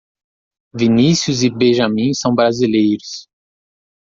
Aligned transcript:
Vinícius 0.73 1.43
e 1.43 1.51
Benjamim 1.55 2.11
são 2.15 2.33
Brasileiros. 2.33 3.27